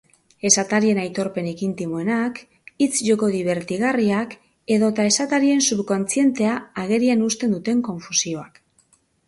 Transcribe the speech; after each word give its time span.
Esatarien 0.49 0.99
aitorpenik 1.01 1.59
intimoenak, 1.67 2.39
hitz-joko 2.85 3.29
dibertigarriak 3.35 4.35
edota 4.77 5.07
esatarien 5.13 5.63
subkontzientea 5.71 6.59
agerian 6.87 7.25
uzten 7.31 7.57
duten 7.59 7.89
konfusioak. 7.93 8.63